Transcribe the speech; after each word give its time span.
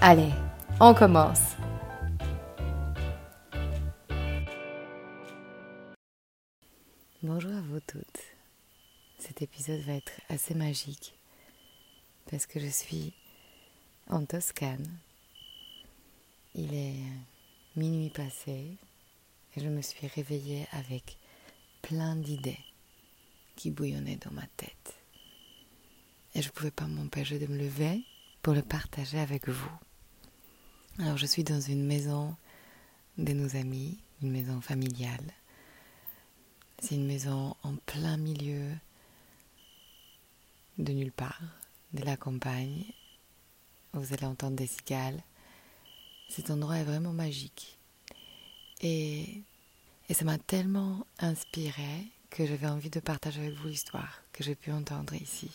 Allez, 0.00 0.30
on 0.78 0.94
commence 0.94 1.56
Bonjour 7.20 7.50
à 7.50 7.60
vous 7.62 7.80
toutes. 7.80 8.22
Cet 9.18 9.42
épisode 9.42 9.80
va 9.80 9.94
être 9.94 10.12
assez 10.28 10.54
magique 10.54 11.14
parce 12.30 12.46
que 12.46 12.60
je 12.60 12.68
suis 12.68 13.12
en 14.08 14.24
Toscane. 14.24 14.86
Il 16.54 16.72
est 16.76 17.02
minuit 17.74 18.10
passé 18.10 18.76
et 19.56 19.60
je 19.60 19.68
me 19.68 19.82
suis 19.82 20.06
réveillée 20.06 20.68
avec 20.74 21.18
plein 21.82 22.14
d'idées 22.14 22.64
qui 23.56 23.72
bouillonnaient 23.72 24.20
dans 24.24 24.30
ma 24.32 24.46
tête. 24.56 24.94
Et 26.36 26.42
je 26.42 26.46
ne 26.46 26.52
pouvais 26.52 26.70
pas 26.70 26.86
m'empêcher 26.86 27.40
de 27.40 27.48
me 27.48 27.58
lever 27.58 28.04
pour 28.42 28.54
le 28.54 28.62
partager 28.62 29.18
avec 29.18 29.48
vous. 29.48 29.87
Alors 31.00 31.16
je 31.16 31.26
suis 31.26 31.44
dans 31.44 31.60
une 31.60 31.86
maison 31.86 32.34
de 33.18 33.32
nos 33.32 33.54
amis, 33.54 33.98
une 34.20 34.32
maison 34.32 34.60
familiale. 34.60 35.32
C'est 36.80 36.96
une 36.96 37.06
maison 37.06 37.54
en 37.62 37.76
plein 37.86 38.16
milieu 38.16 38.72
de 40.78 40.92
nulle 40.92 41.12
part, 41.12 41.40
de 41.92 42.04
la 42.04 42.16
campagne. 42.16 42.84
Vous 43.92 44.12
allez 44.12 44.26
entendre 44.26 44.56
des 44.56 44.66
cigales. 44.66 45.22
Cet 46.28 46.50
endroit 46.50 46.78
est 46.78 46.84
vraiment 46.84 47.12
magique. 47.12 47.78
Et, 48.80 49.42
et 50.08 50.14
ça 50.14 50.24
m'a 50.24 50.38
tellement 50.38 51.06
inspiré 51.20 52.06
que 52.30 52.44
j'avais 52.44 52.66
envie 52.66 52.90
de 52.90 53.00
partager 53.00 53.40
avec 53.40 53.54
vous 53.54 53.68
l'histoire 53.68 54.22
que 54.32 54.42
j'ai 54.42 54.56
pu 54.56 54.72
entendre 54.72 55.14
ici. 55.14 55.50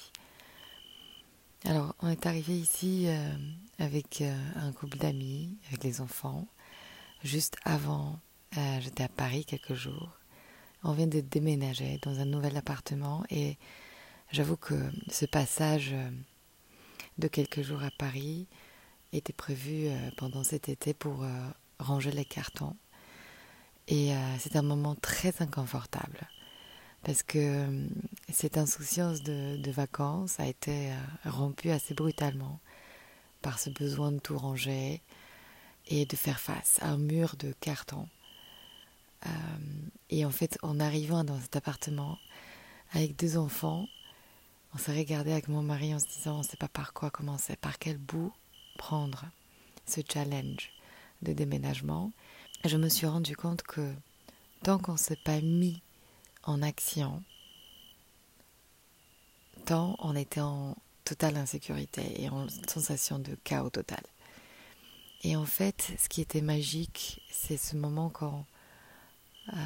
Alors, 1.66 1.96
on 2.02 2.10
est 2.10 2.26
arrivé 2.26 2.58
ici 2.58 3.06
euh, 3.08 3.36
avec 3.80 4.22
euh, 4.22 4.36
un 4.56 4.72
couple 4.72 4.98
d'amis, 4.98 5.58
avec 5.68 5.84
les 5.84 6.02
enfants. 6.02 6.48
Juste 7.24 7.58
avant, 7.64 8.20
euh, 8.58 8.80
j'étais 8.82 9.04
à 9.04 9.10
Paris 9.10 9.46
quelques 9.46 9.74
jours. 9.74 10.10
On 10.84 10.94
vient 10.94 11.08
de 11.08 11.22
déménager 11.22 12.00
dans 12.02 12.20
un 12.20 12.26
nouvel 12.26 12.58
appartement 12.58 13.24
et 13.30 13.58
j'avoue 14.32 14.58
que 14.58 14.76
ce 15.10 15.26
passage 15.26 15.96
de 17.18 17.28
quelques 17.30 17.62
jours 17.62 17.82
à 17.84 17.92
Paris 17.92 18.48
était 19.14 19.32
prévu 19.32 19.88
pendant 20.18 20.44
cet 20.44 20.68
été 20.68 20.94
pour 20.94 21.26
ranger 21.80 22.12
les 22.12 22.26
cartons. 22.26 22.76
Et 23.88 24.12
c'est 24.40 24.58
un 24.58 24.62
moment 24.62 24.96
très 24.96 25.42
inconfortable 25.42 26.28
parce 27.04 27.22
que 27.22 27.38
euh, 27.38 27.88
cette 28.32 28.58
insouciance 28.58 29.22
de, 29.24 29.72
vacances 29.72 30.40
a 30.40 30.48
été 30.48 30.92
euh, 30.92 30.96
rompue 31.30 31.70
assez 31.70 31.94
brutalement 31.94 32.60
par 33.44 33.60
ce 33.60 33.70
besoin 33.70 34.12
de 34.12 34.20
tout 34.20 34.38
ranger 34.38 35.02
et 35.88 36.06
de 36.08 36.16
faire 36.16 36.40
face 36.40 36.80
à 36.82 36.90
un 36.90 36.98
mur 36.98 37.36
de 37.38 37.54
carton. 37.60 38.08
Euh, 39.26 39.30
et 40.10 40.26
en 40.26 40.32
fait, 40.32 40.58
en 40.64 40.80
arrivant 40.80 41.24
dans 41.24 41.40
cet 41.40 41.56
appartement 41.56 42.18
avec 42.94 43.16
deux 43.20 43.38
enfants, 43.38 43.88
on 44.74 44.78
s'est 44.78 44.98
regardé 44.98 45.32
avec 45.32 45.50
mon 45.50 45.62
mari 45.62 45.94
en 45.94 46.00
se 46.00 46.08
disant 46.08 46.36
on 46.36 46.40
ne 46.40 46.44
sait 46.44 46.58
pas 46.58 46.68
par 46.68 46.94
quoi 46.94 47.12
commencer, 47.12 47.56
par 47.58 47.78
quel 47.78 47.98
bout 47.98 48.34
prendre 48.78 49.26
ce 49.86 50.02
challenge 50.12 50.72
de 51.22 51.34
déménagement. 51.34 52.12
je 52.66 52.78
me 52.78 52.90
suis 52.90 53.08
rendu 53.08 53.36
compte 53.36 53.62
que 53.62 53.94
tant 54.64 54.80
qu'on 54.80 54.94
ne 54.94 54.98
s'est 54.98 55.20
pas 55.24 55.42
mis 55.42 55.82
en 56.44 56.62
action, 56.62 57.22
tant 59.66 59.96
on 60.00 60.16
était 60.16 60.42
en 60.42 60.76
totale 61.04 61.38
insécurité 61.38 62.22
et 62.22 62.30
en 62.30 62.48
sensation 62.68 63.20
de 63.20 63.36
chaos 63.44 63.70
total. 63.70 64.04
Et 65.24 65.36
en 65.36 65.46
fait, 65.46 65.94
ce 65.98 66.10
qui 66.10 66.22
était 66.22 66.42
magique, 66.42 67.22
c'est 67.32 67.58
ce 67.58 67.78
moment 67.78 68.10
quand, 68.10 68.46
euh, 69.54 69.58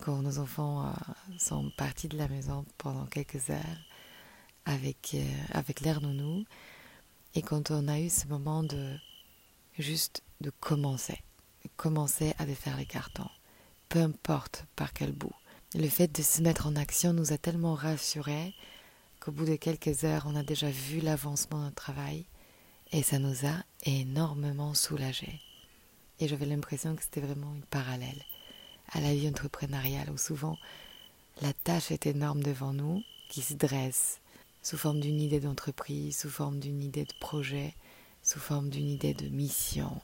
quand 0.00 0.20
nos 0.22 0.38
enfants 0.38 0.86
euh, 0.86 0.90
sont 1.38 1.70
partis 1.76 2.08
de 2.08 2.18
la 2.18 2.28
maison 2.28 2.66
pendant 2.76 3.06
quelques 3.06 3.48
heures 3.50 3.78
avec, 4.66 5.12
euh, 5.14 5.24
avec 5.52 5.80
l'air 5.80 6.02
nounou, 6.02 6.44
et 7.34 7.42
quand 7.42 7.70
on 7.70 7.88
a 7.88 7.98
eu 7.98 8.10
ce 8.10 8.26
moment 8.26 8.62
de 8.62 8.96
juste 9.78 10.22
de 10.40 10.50
commencer, 10.50 11.18
commencer 11.76 12.34
à 12.38 12.44
défaire 12.44 12.76
les 12.76 12.86
cartons, 12.86 13.30
peu 13.88 14.00
importe 14.00 14.66
par 14.76 14.92
quel 14.92 15.12
bout. 15.12 15.34
Le 15.74 15.88
fait 15.88 16.08
de 16.08 16.22
se 16.22 16.42
mettre 16.42 16.66
en 16.66 16.76
action 16.76 17.12
nous 17.12 17.32
a 17.32 17.38
tellement 17.38 17.74
rassurés 17.74 18.54
qu'au 19.20 19.32
bout 19.32 19.44
de 19.44 19.56
quelques 19.56 20.04
heures, 20.04 20.24
on 20.26 20.34
a 20.34 20.42
déjà 20.42 20.70
vu 20.70 21.00
l'avancement 21.00 21.58
de 21.58 21.64
notre 21.64 21.76
travail 21.76 22.24
et 22.92 23.02
ça 23.02 23.18
nous 23.18 23.46
a 23.46 23.62
énormément 23.84 24.74
soulagés. 24.74 25.40
Et 26.18 26.28
j'avais 26.28 26.46
l'impression 26.46 26.96
que 26.96 27.02
c'était 27.02 27.20
vraiment 27.20 27.52
une 27.54 27.62
parallèle 27.62 28.24
à 28.92 29.00
la 29.00 29.14
vie 29.14 29.28
entrepreneuriale 29.28 30.10
où 30.10 30.18
souvent 30.18 30.58
la 31.42 31.52
tâche 31.52 31.90
est 31.90 32.06
énorme 32.06 32.42
devant 32.42 32.72
nous 32.72 33.02
qui 33.28 33.42
se 33.42 33.54
dresse 33.54 34.20
sous 34.62 34.76
forme 34.76 35.00
d'une 35.00 35.20
idée 35.20 35.40
d'entreprise, 35.40 36.18
sous 36.18 36.30
forme 36.30 36.58
d'une 36.58 36.82
idée 36.82 37.04
de 37.04 37.14
projet, 37.20 37.74
sous 38.22 38.40
forme 38.40 38.68
d'une 38.70 38.88
idée 38.88 39.14
de 39.14 39.28
mission 39.28 40.00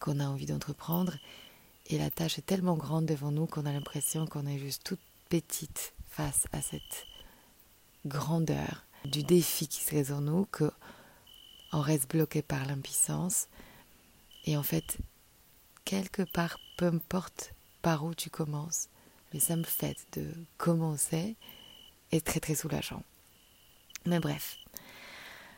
qu'on 0.00 0.20
a 0.20 0.26
envie 0.26 0.46
d'entreprendre 0.46 1.14
et 1.88 1.98
la 1.98 2.10
tâche 2.10 2.38
est 2.38 2.46
tellement 2.46 2.76
grande 2.76 3.06
devant 3.06 3.30
nous 3.30 3.46
qu'on 3.46 3.66
a 3.66 3.72
l'impression 3.72 4.26
qu'on 4.26 4.46
est 4.46 4.58
juste 4.58 4.82
toute 4.84 5.00
petite 5.28 5.94
face 6.08 6.46
à 6.52 6.62
cette 6.62 7.06
grandeur 8.06 8.84
du 9.04 9.22
défi 9.22 9.68
qui 9.68 9.80
se 9.80 10.12
en 10.12 10.20
nous, 10.20 10.46
qu'on 10.52 11.80
reste 11.80 12.10
bloqué 12.10 12.42
par 12.42 12.64
l'impuissance. 12.66 13.48
Et 14.44 14.56
en 14.56 14.62
fait, 14.62 14.98
quelque 15.84 16.22
part, 16.22 16.58
peu 16.76 16.86
importe 16.86 17.54
par 17.80 18.04
où 18.04 18.14
tu 18.14 18.30
commences, 18.30 18.88
mais 19.32 19.40
ça 19.40 19.56
me 19.56 19.64
fait 19.64 20.06
de 20.12 20.30
commencer 20.56 21.36
est 22.10 22.24
très 22.24 22.40
très 22.40 22.54
soulageant. 22.54 23.02
Mais 24.04 24.20
bref, 24.20 24.58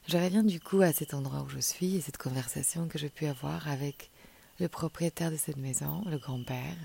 je 0.07 0.17
reviens 0.17 0.45
du 0.45 0.61
coup 0.61 0.83
à 0.83 0.93
cet 0.93 1.15
endroit 1.15 1.43
où 1.43 1.49
je 1.49 1.59
suis 1.59 1.97
et 1.97 2.01
cette 2.01 2.19
conversation 2.19 2.89
que 2.89 2.99
j'ai 2.99 3.09
pu 3.09 3.27
avoir 3.27 3.69
avec 3.69 4.11
le 4.61 4.69
propriétaire 4.69 5.31
de 5.31 5.37
cette 5.37 5.57
maison, 5.57 6.03
le 6.07 6.19
grand-père, 6.19 6.77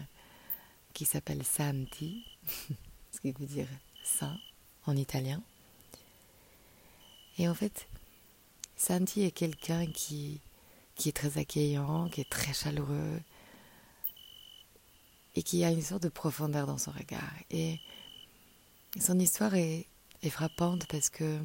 qui 0.93 1.05
s'appelle 1.05 1.43
Santi, 1.43 2.25
ce 3.11 3.19
qui 3.21 3.31
veut 3.31 3.45
dire 3.45 3.67
saint 4.03 4.37
en 4.89 4.95
italien. 4.97 5.41
Et 7.37 7.47
en 7.47 7.53
fait, 7.53 7.87
Santi 8.75 9.21
est 9.21 9.31
quelqu'un 9.31 9.85
qui, 9.87 10.41
qui 10.95 11.09
est 11.09 11.13
très 11.13 11.37
accueillant, 11.37 12.09
qui 12.09 12.21
est 12.21 12.29
très 12.29 12.53
chaleureux 12.53 13.21
et 15.35 15.43
qui 15.43 15.63
a 15.63 15.71
une 15.71 15.81
sorte 15.81 16.03
de 16.03 16.09
profondeur 16.09 16.67
dans 16.67 16.77
son 16.77 16.91
regard. 16.91 17.33
Et 17.49 17.79
son 18.99 19.17
histoire 19.19 19.55
est, 19.55 19.85
frappante 20.29 20.85
parce 20.87 21.09
que 21.09 21.39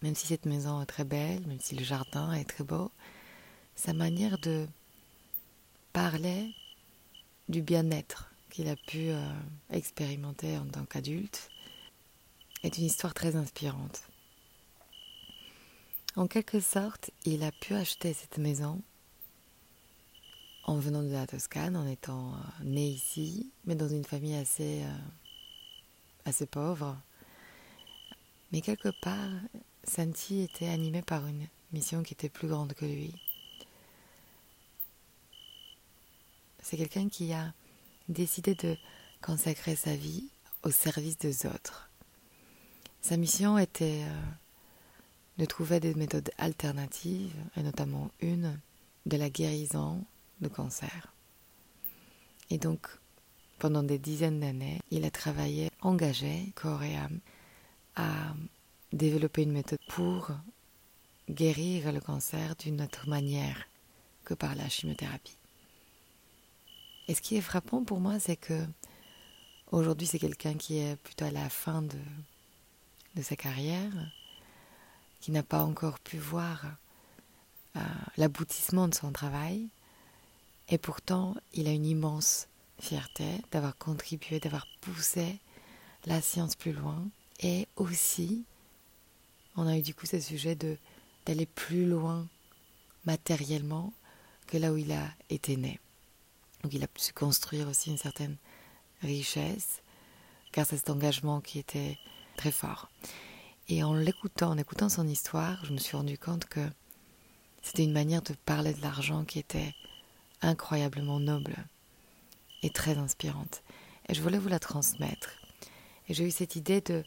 même 0.00 0.14
si 0.14 0.26
cette 0.26 0.46
maison 0.46 0.80
est 0.80 0.86
très 0.86 1.04
belle, 1.04 1.46
même 1.46 1.60
si 1.60 1.74
le 1.74 1.84
jardin 1.84 2.32
est 2.32 2.48
très 2.48 2.64
beau, 2.64 2.90
sa 3.74 3.92
manière 3.92 4.38
de 4.38 4.66
parlait 5.92 6.48
du 7.50 7.60
bien-être 7.60 8.30
qu'il 8.48 8.68
a 8.68 8.76
pu 8.76 9.10
euh, 9.10 9.22
expérimenter 9.70 10.56
en 10.56 10.66
tant 10.66 10.84
qu'adulte 10.84 11.50
est 12.62 12.78
une 12.78 12.84
histoire 12.84 13.14
très 13.14 13.36
inspirante. 13.36 14.02
En 16.16 16.26
quelque 16.26 16.60
sorte, 16.60 17.10
il 17.24 17.42
a 17.42 17.52
pu 17.52 17.74
acheter 17.74 18.12
cette 18.12 18.38
maison 18.38 18.82
en 20.64 20.76
venant 20.76 21.02
de 21.02 21.08
la 21.10 21.26
Toscane, 21.26 21.76
en 21.76 21.86
étant 21.86 22.34
euh, 22.34 22.64
née 22.64 22.88
ici, 22.88 23.50
mais 23.64 23.74
dans 23.74 23.88
une 23.88 24.04
famille 24.04 24.36
assez, 24.36 24.82
euh, 24.82 24.98
assez 26.24 26.46
pauvre. 26.46 26.96
Mais 28.52 28.60
quelque 28.60 28.90
part, 29.00 29.30
Santi 29.84 30.40
était 30.42 30.68
animé 30.68 31.02
par 31.02 31.26
une 31.26 31.46
mission 31.72 32.02
qui 32.02 32.14
était 32.14 32.28
plus 32.28 32.48
grande 32.48 32.74
que 32.74 32.84
lui. 32.84 33.14
C'est 36.62 36.76
quelqu'un 36.76 37.08
qui 37.08 37.32
a 37.32 37.52
décidé 38.08 38.54
de 38.54 38.76
consacrer 39.22 39.76
sa 39.76 39.94
vie 39.94 40.28
au 40.62 40.70
service 40.70 41.18
des 41.18 41.46
autres. 41.46 41.89
Sa 43.02 43.16
mission 43.16 43.58
était 43.58 44.04
euh, 44.04 44.22
de 45.38 45.44
trouver 45.46 45.80
des 45.80 45.94
méthodes 45.94 46.30
alternatives, 46.38 47.34
et 47.56 47.62
notamment 47.62 48.10
une 48.20 48.60
de 49.06 49.16
la 49.16 49.30
guérison 49.30 50.04
de 50.40 50.48
cancer. 50.48 51.14
Et 52.50 52.58
donc, 52.58 52.86
pendant 53.58 53.82
des 53.82 53.98
dizaines 53.98 54.40
d'années, 54.40 54.80
il 54.90 55.04
a 55.04 55.10
travaillé 55.10 55.70
engagé, 55.80 56.52
corps 56.54 56.82
et 56.82 56.96
âme, 56.96 57.20
à 57.96 58.34
développer 58.92 59.42
une 59.42 59.52
méthode 59.52 59.80
pour 59.88 60.30
guérir 61.28 61.92
le 61.92 62.00
cancer 62.00 62.54
d'une 62.56 62.82
autre 62.82 63.08
manière 63.08 63.66
que 64.24 64.34
par 64.34 64.54
la 64.54 64.68
chimiothérapie. 64.68 65.36
Et 67.08 67.14
ce 67.14 67.22
qui 67.22 67.36
est 67.36 67.40
frappant 67.40 67.82
pour 67.82 68.00
moi, 68.00 68.18
c'est 68.20 68.36
que 68.36 68.64
aujourd'hui, 69.72 70.06
c'est 70.06 70.18
quelqu'un 70.18 70.54
qui 70.54 70.78
est 70.78 70.96
plutôt 70.96 71.24
à 71.24 71.30
la 71.30 71.48
fin 71.48 71.82
de, 71.82 71.98
de 73.14 73.22
sa 73.22 73.36
carrière, 73.36 73.92
qui 75.20 75.30
n'a 75.30 75.42
pas 75.42 75.64
encore 75.64 75.98
pu 75.98 76.18
voir 76.18 76.64
euh, 77.76 77.80
l'aboutissement 78.16 78.88
de 78.88 78.94
son 78.94 79.12
travail, 79.12 79.68
et 80.68 80.78
pourtant, 80.78 81.34
il 81.52 81.66
a 81.66 81.72
une 81.72 81.86
immense 81.86 82.46
fierté 82.78 83.26
d'avoir 83.50 83.76
contribué, 83.76 84.38
d'avoir 84.38 84.66
poussé 84.80 85.38
la 86.06 86.20
science 86.20 86.54
plus 86.54 86.72
loin. 86.72 87.08
Et 87.40 87.66
aussi, 87.76 88.44
on 89.56 89.66
a 89.66 89.76
eu 89.76 89.82
du 89.82 89.94
coup 89.94 90.06
ce 90.06 90.20
sujet 90.20 90.54
de 90.54 90.78
d'aller 91.26 91.44
plus 91.44 91.86
loin 91.86 92.26
matériellement 93.04 93.92
que 94.46 94.56
là 94.56 94.72
où 94.72 94.78
il 94.78 94.90
a 94.90 95.06
été 95.28 95.56
né. 95.56 95.78
Donc 96.62 96.72
il 96.72 96.82
a 96.82 96.88
pu 96.88 97.00
construire 97.14 97.68
aussi 97.68 97.90
une 97.90 97.98
certaine 97.98 98.36
richesse 99.02 99.82
grâce 100.52 100.72
à 100.72 100.76
cet 100.76 100.88
engagement 100.88 101.40
qui 101.40 101.58
était 101.58 101.98
très 102.40 102.52
fort. 102.52 102.88
Et 103.68 103.84
en 103.84 103.92
l'écoutant, 103.92 104.50
en 104.52 104.56
écoutant 104.56 104.88
son 104.88 105.06
histoire, 105.06 105.62
je 105.66 105.72
me 105.74 105.78
suis 105.78 105.94
rendu 105.94 106.16
compte 106.16 106.46
que 106.46 106.66
c'était 107.60 107.84
une 107.84 107.92
manière 107.92 108.22
de 108.22 108.32
parler 108.46 108.72
de 108.72 108.80
l'argent 108.80 109.26
qui 109.26 109.38
était 109.38 109.74
incroyablement 110.40 111.20
noble 111.20 111.54
et 112.62 112.70
très 112.70 112.96
inspirante. 112.96 113.62
Et 114.08 114.14
je 114.14 114.22
voulais 114.22 114.38
vous 114.38 114.48
la 114.48 114.58
transmettre. 114.58 115.28
Et 116.08 116.14
j'ai 116.14 116.24
eu 116.24 116.30
cette 116.30 116.56
idée 116.56 116.80
de 116.80 117.04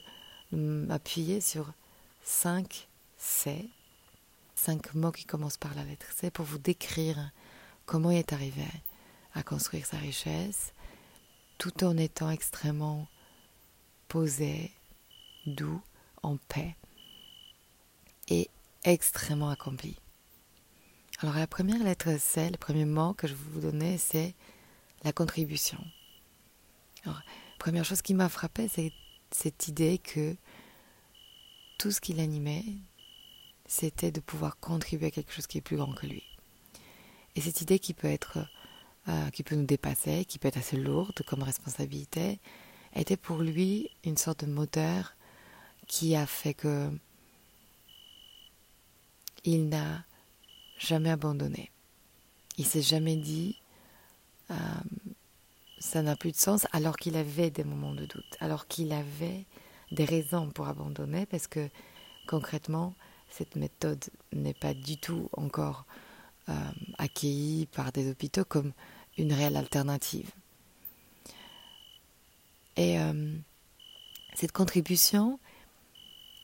m'appuyer 0.51 1.41
sur 1.41 1.73
cinq 2.23 2.87
C, 3.17 3.67
cinq 4.53 4.93
mots 4.93 5.11
qui 5.11 5.25
commencent 5.25 5.57
par 5.57 5.73
la 5.73 5.83
lettre 5.83 6.11
C 6.15 6.29
pour 6.29 6.45
vous 6.45 6.59
décrire 6.59 7.31
comment 7.87 8.11
il 8.11 8.19
est 8.19 8.33
arrivé 8.33 8.67
à 9.33 9.41
construire 9.41 9.87
sa 9.87 9.97
richesse, 9.97 10.73
tout 11.57 11.83
en 11.83 11.97
étant 11.97 12.29
extrêmement 12.29 13.07
posé, 14.07 14.71
doux, 15.45 15.81
en 16.21 16.37
paix 16.37 16.75
et 18.29 18.49
extrêmement 18.83 19.49
accompli. 19.49 19.97
Alors 21.19 21.35
la 21.35 21.47
première 21.47 21.83
lettre 21.83 22.17
C, 22.19 22.49
le 22.49 22.57
premier 22.57 22.85
mot 22.85 23.13
que 23.13 23.27
je 23.27 23.33
vais 23.33 23.49
vous 23.51 23.61
donner, 23.61 23.97
c'est 23.97 24.35
la 25.03 25.11
contribution. 25.11 25.79
Alors, 27.05 27.21
première 27.59 27.85
chose 27.85 28.01
qui 28.01 28.13
m'a 28.13 28.29
frappé, 28.29 28.67
c'est 28.67 28.93
cette 29.31 29.67
idée 29.67 29.97
que 29.97 30.35
tout 31.77 31.91
ce 31.91 31.99
qui 31.99 32.13
l'animait, 32.13 32.63
c'était 33.65 34.11
de 34.11 34.21
pouvoir 34.21 34.57
contribuer 34.59 35.07
à 35.07 35.11
quelque 35.11 35.33
chose 35.33 35.47
qui 35.47 35.57
est 35.57 35.61
plus 35.61 35.77
grand 35.77 35.93
que 35.93 36.05
lui. 36.05 36.23
Et 37.35 37.41
cette 37.41 37.61
idée 37.61 37.79
qui 37.79 37.93
peut 37.93 38.07
être, 38.07 38.39
euh, 39.07 39.29
qui 39.31 39.43
peut 39.43 39.55
nous 39.55 39.65
dépasser, 39.65 40.25
qui 40.25 40.39
peut 40.39 40.47
être 40.47 40.57
assez 40.57 40.77
lourde 40.77 41.21
comme 41.25 41.43
responsabilité, 41.43 42.39
était 42.95 43.17
pour 43.17 43.39
lui 43.39 43.89
une 44.03 44.17
sorte 44.17 44.45
de 44.45 44.51
moteur 44.51 45.15
qui 45.93 46.15
a 46.15 46.25
fait 46.25 46.55
que 46.55 46.89
il 49.43 49.69
n'a 49.69 50.03
jamais 50.79 51.11
abandonné. 51.11 51.69
Il 52.57 52.65
s'est 52.65 52.81
jamais 52.81 53.15
dit 53.15 53.57
euh, 54.49 54.55
ça 55.77 56.01
n'a 56.01 56.15
plus 56.15 56.31
de 56.31 56.37
sens 56.37 56.65
alors 56.71 56.97
qu'il 56.97 57.15
avait 57.15 57.51
des 57.51 57.63
moments 57.63 57.93
de 57.93 58.07
doute, 58.07 58.37
alors 58.39 58.65
qu'il 58.65 58.91
avait 58.91 59.45
des 59.91 60.05
raisons 60.05 60.49
pour 60.49 60.67
abandonner 60.67 61.27
parce 61.27 61.45
que 61.45 61.69
concrètement 62.25 62.95
cette 63.29 63.55
méthode 63.55 64.03
n'est 64.31 64.55
pas 64.55 64.73
du 64.73 64.97
tout 64.97 65.29
encore 65.33 65.85
euh, 66.49 66.71
accueillie 66.97 67.67
par 67.67 67.91
des 67.91 68.09
hôpitaux 68.09 68.45
comme 68.45 68.73
une 69.19 69.31
réelle 69.31 69.57
alternative. 69.57 70.31
Et 72.77 72.99
euh, 72.99 73.35
cette 74.33 74.53
contribution 74.53 75.39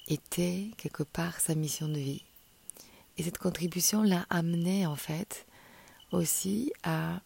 était 0.10 0.68
quelque 0.78 1.04
part 1.04 1.40
sa 1.40 1.56
mission 1.56 1.88
de 1.88 2.00
vie. 2.00 2.24
Et 3.18 3.24
cette 3.24 3.38
contribution 3.38 4.04
l'a 4.04 4.26
amené 4.30 4.86
en 4.86 4.96
fait 4.96 5.46
aussi 6.12 6.72
à 6.84 7.22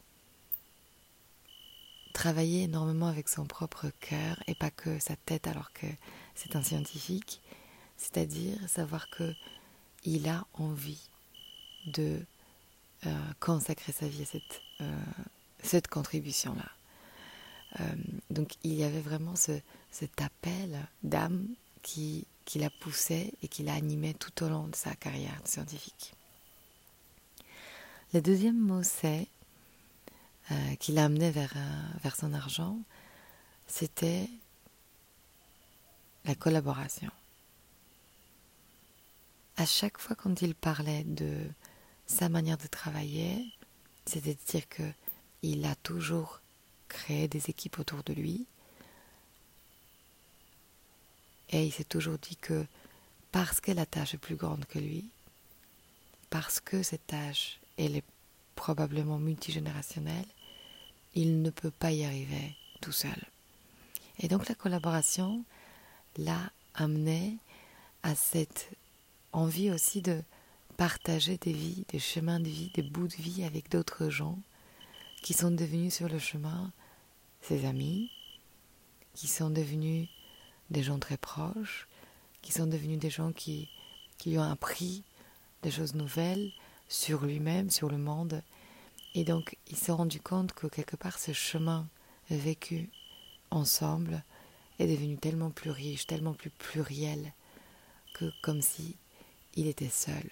travailler 2.13 2.63
énormément 2.63 3.07
avec 3.07 3.27
son 3.27 3.45
propre 3.45 3.91
cœur 3.99 4.41
et 4.47 4.55
pas 4.55 4.69
que 4.69 4.99
sa 4.99 5.15
tête 5.15 5.47
alors 5.47 5.73
que 5.73 5.87
c'est 6.35 6.55
un 6.55 6.63
scientifique, 6.63 7.41
c'est-à-dire 7.97 8.57
savoir 8.67 9.09
que 9.09 9.33
il 10.05 10.27
a 10.27 10.45
envie 10.53 11.09
de 11.85 12.19
euh, 13.05 13.09
consacrer 13.39 13.91
sa 13.91 14.07
vie 14.07 14.21
à 14.21 14.25
cette, 14.25 14.61
euh, 14.81 14.91
cette 15.61 15.87
contribution-là. 15.87 16.69
Euh, 17.79 17.95
donc 18.29 18.53
il 18.63 18.73
y 18.73 18.83
avait 18.83 19.01
vraiment 19.01 19.35
ce, 19.35 19.51
cet 19.91 20.21
appel 20.21 20.77
d'âme 21.03 21.47
qui 21.81 22.27
qui 22.45 22.59
l'a 22.59 22.69
poussé 22.69 23.33
et 23.41 23.47
qui 23.47 23.63
l'a 23.63 23.73
animé 23.73 24.13
tout 24.13 24.43
au 24.43 24.49
long 24.49 24.67
de 24.67 24.75
sa 24.75 24.95
carrière 24.95 25.39
scientifique. 25.45 26.13
Le 28.13 28.21
deuxième 28.21 28.59
mot, 28.59 28.83
c'est 28.83 29.27
euh, 30.51 30.75
qui 30.75 30.91
l'a 30.91 31.05
amené 31.05 31.31
vers, 31.31 31.53
euh, 31.55 31.81
vers 32.03 32.15
son 32.15 32.33
argent, 32.33 32.77
c'était 33.65 34.29
la 36.25 36.35
collaboration. 36.35 37.09
À 39.55 39.65
chaque 39.65 39.99
fois 39.99 40.15
quand 40.15 40.41
il 40.41 40.53
parlait 40.53 41.03
de 41.05 41.47
sa 42.05 42.27
manière 42.27 42.57
de 42.57 42.67
travailler, 42.67 43.45
c'est-à-dire 44.05 44.67
que 44.67 44.83
il 45.43 45.65
a 45.65 45.75
toujours 45.75 46.41
créé 46.87 47.27
des 47.27 47.49
équipes 47.49 47.79
autour 47.79 48.03
de 48.03 48.13
lui, 48.13 48.45
et 51.53 51.65
il 51.65 51.71
s'est 51.71 51.83
toujours 51.83 52.17
dit 52.17 52.35
que 52.35 52.65
parce 53.31 53.61
que 53.61 53.71
la 53.71 53.85
tâche 53.85 54.15
est 54.15 54.17
plus 54.17 54.35
grande 54.35 54.65
que 54.65 54.79
lui, 54.79 55.05
parce 56.29 56.59
que 56.59 56.81
cette 56.81 57.05
tâche, 57.07 57.59
elle 57.77 57.95
est 57.95 58.03
probablement 58.55 59.19
multigénérationnelle, 59.19 60.25
il 61.13 61.41
ne 61.41 61.51
peut 61.51 61.71
pas 61.71 61.91
y 61.91 62.03
arriver 62.03 62.55
tout 62.81 62.91
seul. 62.91 63.15
Et 64.19 64.27
donc 64.27 64.49
la 64.49 64.55
collaboration 64.55 65.43
l'a 66.17 66.51
amené 66.73 67.37
à 68.01 68.15
cette 68.15 68.69
envie 69.31 69.69
aussi 69.69 70.01
de 70.01 70.21
partager 70.75 71.37
des 71.37 71.53
vies, 71.53 71.85
des 71.89 71.99
chemins 71.99 72.39
de 72.39 72.49
vie, 72.49 72.71
des 72.73 72.81
bouts 72.81 73.07
de 73.07 73.15
vie 73.15 73.43
avec 73.43 73.69
d'autres 73.69 74.09
gens 74.09 74.39
qui 75.21 75.33
sont 75.33 75.51
devenus 75.51 75.93
sur 75.93 76.09
le 76.09 76.19
chemin 76.19 76.71
ses 77.41 77.65
amis, 77.65 78.09
qui 79.13 79.27
sont 79.27 79.49
devenus 79.49 80.07
des 80.69 80.83
gens 80.83 80.99
très 80.99 81.17
proches, 81.17 81.87
qui 82.41 82.51
sont 82.51 82.67
devenus 82.67 82.99
des 82.99 83.09
gens 83.09 83.31
qui, 83.31 83.69
qui 84.17 84.31
lui 84.31 84.39
ont 84.39 84.51
appris 84.51 85.03
des 85.61 85.71
choses 85.71 85.95
nouvelles 85.95 86.51
sur 86.89 87.25
lui-même, 87.25 87.69
sur 87.69 87.89
le 87.89 87.97
monde. 87.97 88.41
Et 89.15 89.23
donc, 89.23 89.57
il 89.69 89.77
s'est 89.77 89.91
rendu 89.91 90.19
compte 90.19 90.53
que 90.53 90.67
quelque 90.67 90.95
part, 90.95 91.19
ce 91.19 91.33
chemin 91.33 91.87
vécu 92.29 92.89
ensemble 93.51 94.23
est 94.79 94.87
devenu 94.87 95.17
tellement 95.17 95.51
plus 95.51 95.71
riche, 95.71 96.07
tellement 96.07 96.33
plus 96.33 96.49
pluriel, 96.49 97.33
que 98.13 98.31
comme 98.41 98.61
si 98.61 98.95
il 99.55 99.67
était 99.67 99.89
seul. 99.89 100.23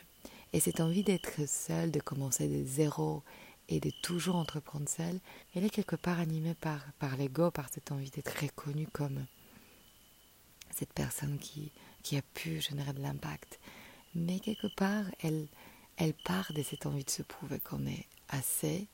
Et 0.54 0.60
cette 0.60 0.82
envie 0.82 1.04
d'être 1.04 1.48
seul, 1.48 1.92
de 1.92 2.00
commencer 2.00 2.48
de 2.48 2.66
zéro 2.66 3.24
et 3.70 3.80
de 3.80 3.92
toujours 4.02 4.36
entreprendre 4.36 4.90
seul, 4.90 5.20
elle 5.56 5.64
est 5.64 5.70
quelque 5.70 5.96
part 5.96 6.20
animée 6.20 6.56
par, 6.56 6.82
par 7.00 7.16
l'ego, 7.16 7.52
par 7.52 7.70
cette 7.72 7.92
envie 7.92 8.10
d'être 8.10 8.42
reconnu 8.42 8.88
comme 8.88 9.26
cette 10.82 10.94
personne 10.94 11.38
qui, 11.38 11.72
a 12.18 12.22
pu 12.34 12.60
générer 12.60 12.92
de 12.94 13.02
l'impact. 13.04 13.60
Mais 14.16 14.40
quelque 14.40 14.66
part, 14.76 15.06
elle, 15.22 15.48
elle 15.96 16.16
part 16.16 16.52
de 16.54 16.64
cette 16.64 16.88
envie 16.88 17.04
de 17.04 17.10
se 17.12 17.22
prouver 17.22 17.60
qu'on 17.60 17.86
est 17.86 18.08
assez 18.30 18.88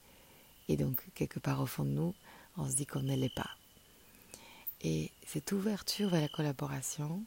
Et 0.67 0.75
donc, 0.75 1.01
quelque 1.15 1.39
part 1.39 1.62
au 1.62 1.65
fond 1.65 1.86
de 1.86 1.91
nous, 1.91 2.13
on 2.58 2.70
se 2.70 2.75
dit 2.75 2.86
qu'on 2.86 3.03
ne 3.03 3.15
l'est 3.15 3.34
pas. 3.34 3.50
Et 4.82 5.12
cette 5.25 5.53
ouverture 5.53 6.10
vers 6.10 6.20
la 6.20 6.27
collaboration 6.27 7.24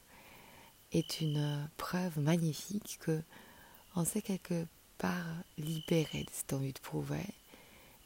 est 0.93 1.23
une 1.23 1.71
preuve 1.79 2.19
magnifique 2.19 2.99
que 3.00 3.23
on 3.97 4.05
s'est 4.05 4.21
quelque 4.21 4.67
part 4.99 5.43
libéré 5.57 6.25
de 6.25 6.31
cette 6.31 6.52
envie 6.52 6.75
de 6.75 6.81
prouver 6.81 7.25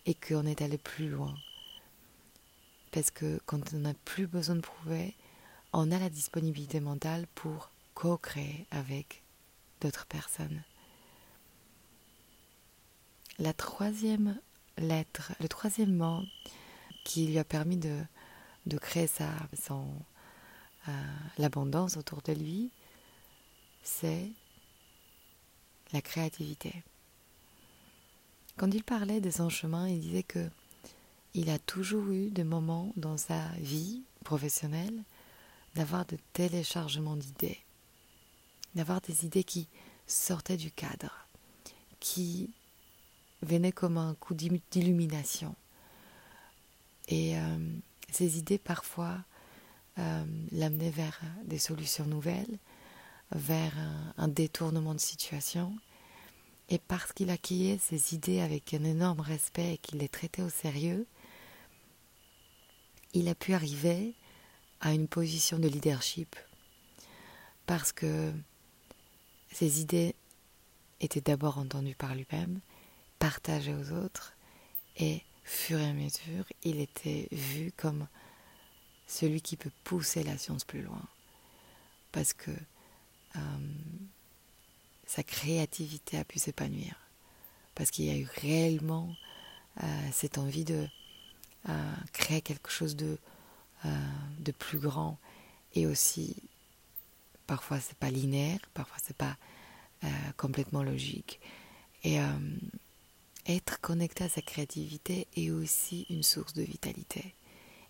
et 0.06 0.14
qu'on 0.14 0.46
est 0.46 0.62
allé 0.62 0.78
plus 0.78 1.08
loin. 1.08 1.34
Parce 2.92 3.10
que 3.10 3.40
quand 3.44 3.74
on 3.74 3.78
n'a 3.78 3.94
plus 4.04 4.28
besoin 4.28 4.54
de 4.54 4.60
prouver, 4.60 5.16
on 5.74 5.90
a 5.90 5.98
la 5.98 6.08
disponibilité 6.08 6.78
mentale 6.78 7.26
pour 7.34 7.70
co-créer 7.94 8.66
avec 8.70 9.22
d'autres 9.80 10.06
personnes. 10.06 10.62
La 13.40 13.52
troisième 13.52 14.38
lettre, 14.78 15.32
le 15.40 15.48
troisième 15.48 15.92
mot 15.92 16.22
qui 17.04 17.26
lui 17.26 17.38
a 17.38 17.44
permis 17.44 17.76
de, 17.76 18.04
créer 18.78 19.08
sa, 19.08 19.28
euh, 20.88 20.92
l'abondance 21.38 21.96
autour 21.96 22.22
de 22.22 22.32
lui, 22.32 22.70
c'est 23.82 24.30
la 25.92 26.00
créativité. 26.00 26.84
Quand 28.56 28.72
il 28.72 28.84
parlait 28.84 29.20
de 29.20 29.30
son 29.30 29.48
chemin, 29.48 29.88
il 29.88 30.00
disait 30.00 30.22
que 30.22 30.48
il 31.34 31.50
a 31.50 31.58
toujours 31.58 32.10
eu 32.10 32.30
des 32.30 32.44
moments 32.44 32.92
dans 32.94 33.16
sa 33.16 33.48
vie 33.58 34.04
professionnelle 34.22 35.02
d'avoir 35.74 36.06
de 36.06 36.16
téléchargements 36.32 37.16
d'idées, 37.16 37.60
d'avoir 38.74 39.00
des 39.00 39.24
idées 39.24 39.44
qui 39.44 39.68
sortaient 40.06 40.56
du 40.56 40.70
cadre, 40.70 41.26
qui 42.00 42.50
venaient 43.42 43.72
comme 43.72 43.98
un 43.98 44.14
coup 44.14 44.34
d'illumination. 44.34 45.54
Et 47.08 47.38
euh, 47.38 47.58
ces 48.10 48.38
idées 48.38 48.58
parfois 48.58 49.18
euh, 49.98 50.24
l'amenaient 50.52 50.90
vers 50.90 51.20
des 51.44 51.58
solutions 51.58 52.06
nouvelles, 52.06 52.58
vers 53.32 53.72
un, 54.16 54.28
détournement 54.28 54.94
de 54.94 55.00
situation. 55.00 55.76
Et 56.68 56.78
parce 56.78 57.12
qu'il 57.12 57.30
accueillait 57.30 57.78
ces 57.78 58.14
idées 58.14 58.40
avec 58.40 58.72
un 58.74 58.84
énorme 58.84 59.20
respect 59.20 59.74
et 59.74 59.78
qu'il 59.78 59.98
les 59.98 60.08
traitait 60.08 60.42
au 60.42 60.48
sérieux, 60.48 61.06
il 63.12 63.28
a 63.28 63.34
pu 63.34 63.52
arriver 63.54 64.14
à 64.84 64.92
une 64.92 65.08
position 65.08 65.58
de 65.58 65.66
leadership 65.66 66.36
parce 67.66 67.90
que 67.90 68.32
ses 69.50 69.80
idées 69.80 70.14
étaient 71.00 71.22
d'abord 71.22 71.58
entendues 71.58 71.94
par 71.94 72.14
lui-même, 72.14 72.60
partagées 73.18 73.74
aux 73.74 73.92
autres, 73.92 74.34
et 74.98 75.22
fur 75.42 75.78
et 75.80 75.86
à 75.86 75.92
mesure, 75.94 76.44
il 76.62 76.80
était 76.80 77.28
vu 77.32 77.72
comme 77.76 78.06
celui 79.06 79.40
qui 79.40 79.56
peut 79.56 79.72
pousser 79.84 80.22
la 80.22 80.36
science 80.36 80.64
plus 80.64 80.82
loin. 80.82 81.02
Parce 82.12 82.34
que 82.34 82.50
euh, 83.36 83.40
sa 85.06 85.22
créativité 85.22 86.18
a 86.18 86.24
pu 86.24 86.38
s'épanouir. 86.38 86.94
Parce 87.74 87.90
qu'il 87.90 88.04
y 88.04 88.10
a 88.10 88.16
eu 88.16 88.28
réellement 88.36 89.14
euh, 89.82 90.08
cette 90.12 90.36
envie 90.36 90.64
de 90.64 90.86
euh, 91.70 91.94
créer 92.12 92.42
quelque 92.42 92.70
chose 92.70 92.96
de 92.96 93.18
euh, 93.84 93.88
de 94.40 94.52
plus 94.52 94.78
grand 94.78 95.18
et 95.74 95.86
aussi 95.86 96.36
parfois 97.46 97.80
c'est 97.80 97.96
pas 97.96 98.10
linéaire, 98.10 98.60
parfois 98.74 98.98
c'est 99.02 99.16
pas 99.16 99.36
euh, 100.04 100.08
complètement 100.36 100.82
logique. 100.82 101.40
Et 102.02 102.20
euh, 102.20 102.26
être 103.46 103.80
connecté 103.80 104.24
à 104.24 104.28
sa 104.28 104.42
créativité 104.42 105.26
est 105.36 105.50
aussi 105.50 106.06
une 106.10 106.22
source 106.22 106.54
de 106.54 106.62
vitalité. 106.62 107.34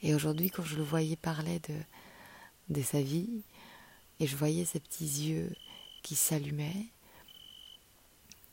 Et 0.02 0.14
aujourd'hui, 0.14 0.50
quand 0.50 0.64
je 0.64 0.76
le 0.76 0.82
voyais 0.82 1.16
parler 1.16 1.60
de, 1.60 1.74
de 2.68 2.82
sa 2.82 3.00
vie, 3.00 3.42
et 4.20 4.26
je 4.26 4.36
voyais 4.36 4.64
ses 4.64 4.80
petits 4.80 5.04
yeux 5.04 5.52
qui 6.02 6.14
s'allumaient, 6.14 6.86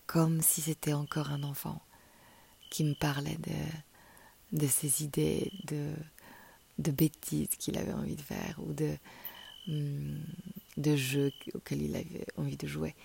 comme 0.08 0.42
si 0.42 0.62
c'était 0.62 0.94
encore 0.94 1.32
un 1.32 1.44
enfant 1.44 1.82
qui 2.70 2.84
me 2.84 2.94
parlait 2.94 3.38
de, 3.38 4.60
de 4.60 4.68
ses 4.68 5.04
idées, 5.04 5.52
de, 5.66 5.94
de 6.82 6.92
bêtises 6.92 7.50
qu'il 7.58 7.78
avait 7.78 7.94
envie 7.94 8.16
de 8.16 8.22
faire 8.22 8.60
ou 8.60 8.74
de, 8.74 8.98
hum, 9.68 10.20
de 10.78 10.96
jeux 10.96 11.32
auxquels 11.54 11.82
il 11.82 11.96
avait 11.96 12.26
envie 12.38 12.58
de 12.58 12.68
jouer. 12.68 12.96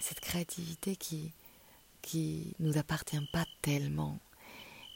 Cette 0.00 0.20
créativité 0.20 0.96
qui 0.96 1.32
qui 2.02 2.54
nous 2.58 2.78
appartient 2.78 3.20
pas 3.32 3.44
tellement. 3.62 4.18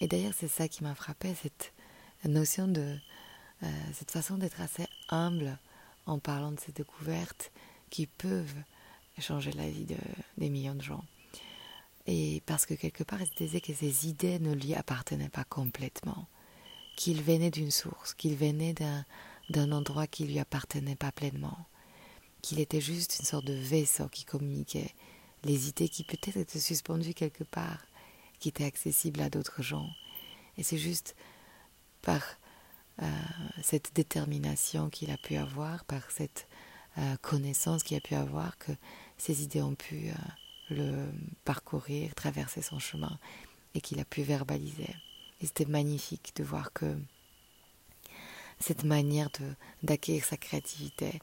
Et 0.00 0.09
d'ailleurs, 0.09 0.33
c'est 0.37 0.49
ça 0.49 0.69
qui 0.69 0.83
m'a 0.83 0.95
frappé, 0.95 1.35
cette 1.35 1.73
notion 2.25 2.69
de 2.69 2.97
euh, 3.62 3.67
cette 3.93 4.11
façon 4.11 4.37
d'être 4.37 4.61
assez 4.61 4.87
humble 5.09 5.59
en 6.07 6.19
parlant 6.19 6.53
de 6.53 6.61
ces 6.61 6.73
découvertes 6.73 7.53
qui 7.91 8.07
peuvent 8.07 8.55
changer 9.19 9.53
la 9.53 9.69
vie 9.69 9.85
de, 9.85 9.97
des 10.38 10.50
millions 10.50 10.75
de 10.75 10.83
gens. 10.83 11.05
Et 12.07 12.43
parce 12.47 12.67
que 12.67 12.75
quelque 12.75 13.05
part, 13.05 13.23
il 13.23 13.29
se 13.29 13.35
disait 13.35 13.61
que 13.61 13.73
ces 13.73 14.09
idées 14.09 14.38
ne 14.38 14.55
lui 14.55 14.75
appartenaient 14.75 15.29
pas 15.29 15.45
complètement 15.45 16.26
qu'il 16.96 17.22
venait 17.22 17.50
d'une 17.50 17.70
source, 17.70 18.14
qu'il 18.14 18.36
venait 18.36 18.74
d'un 19.50 19.72
endroit 19.72 20.06
qui 20.06 20.24
lui 20.24 20.38
appartenait 20.38 20.96
pas 20.96 21.12
pleinement, 21.12 21.66
qu'il 22.42 22.60
était 22.60 22.80
juste 22.80 23.18
une 23.18 23.26
sorte 23.26 23.44
de 23.44 23.54
vaisseau 23.54 24.08
qui 24.08 24.24
communiquait 24.24 24.94
les 25.44 25.68
idées 25.68 25.88
qui 25.88 26.04
peut-être 26.04 26.36
étaient 26.36 26.58
suspendues 26.58 27.14
quelque 27.14 27.44
part, 27.44 27.86
qui 28.38 28.48
étaient 28.48 28.64
accessibles 28.64 29.20
à 29.20 29.30
d'autres 29.30 29.62
gens. 29.62 29.88
Et 30.56 30.62
c'est 30.62 30.78
juste 30.78 31.14
par 32.02 32.22
euh, 33.02 33.06
cette 33.62 33.94
détermination 33.94 34.88
qu'il 34.90 35.10
a 35.10 35.16
pu 35.16 35.36
avoir, 35.36 35.84
par 35.84 36.10
cette 36.10 36.46
euh, 36.98 37.16
connaissance 37.22 37.82
qu'il 37.82 37.96
a 37.96 38.00
pu 38.00 38.14
avoir, 38.14 38.56
que 38.58 38.72
ces 39.18 39.42
idées 39.42 39.62
ont 39.62 39.74
pu 39.74 40.08
euh, 40.08 40.14
le 40.70 41.10
parcourir, 41.44 42.14
traverser 42.14 42.62
son 42.62 42.78
chemin 42.78 43.18
et 43.74 43.80
qu'il 43.80 44.00
a 44.00 44.04
pu 44.04 44.22
verbaliser. 44.22 44.94
C'était 45.44 45.66
magnifique 45.66 46.32
de 46.36 46.42
voir 46.42 46.72
que 46.72 46.96
cette 48.60 48.84
manière 48.84 49.28
d'acquérir 49.82 50.24
sa 50.24 50.36
créativité 50.36 51.20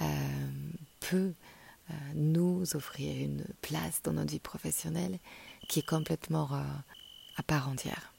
euh, 0.00 0.50
peut 1.00 1.32
euh, 1.90 1.94
nous 2.14 2.74
offrir 2.74 3.24
une 3.24 3.44
place 3.60 4.02
dans 4.02 4.12
notre 4.12 4.32
vie 4.32 4.40
professionnelle 4.40 5.18
qui 5.68 5.78
est 5.78 5.86
complètement 5.86 6.52
euh, 6.52 6.62
à 7.36 7.42
part 7.42 7.68
entière. 7.68 8.12